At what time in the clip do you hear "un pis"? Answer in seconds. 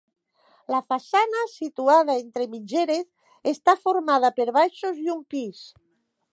5.19-5.65